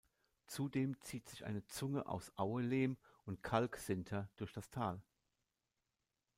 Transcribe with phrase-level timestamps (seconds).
[0.47, 4.99] Zudem zieht sich eine Zunge aus Auelehm und Kalksinter durch das Tal.